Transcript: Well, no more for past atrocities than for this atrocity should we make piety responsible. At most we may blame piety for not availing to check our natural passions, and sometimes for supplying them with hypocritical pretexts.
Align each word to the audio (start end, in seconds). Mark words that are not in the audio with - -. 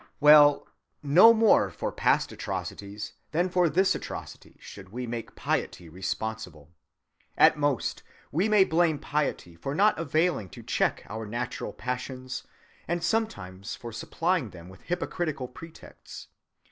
Well, 0.19 0.67
no 1.03 1.31
more 1.31 1.69
for 1.69 1.91
past 1.91 2.31
atrocities 2.31 3.13
than 3.33 3.49
for 3.49 3.69
this 3.69 3.93
atrocity 3.93 4.57
should 4.59 4.89
we 4.89 5.05
make 5.05 5.35
piety 5.35 5.89
responsible. 5.89 6.71
At 7.37 7.55
most 7.55 8.01
we 8.31 8.49
may 8.49 8.63
blame 8.63 8.97
piety 8.97 9.55
for 9.55 9.75
not 9.75 9.99
availing 9.99 10.49
to 10.49 10.63
check 10.63 11.05
our 11.07 11.27
natural 11.27 11.71
passions, 11.71 12.45
and 12.87 13.03
sometimes 13.03 13.75
for 13.75 13.91
supplying 13.91 14.49
them 14.49 14.69
with 14.69 14.81
hypocritical 14.81 15.47
pretexts. 15.47 16.29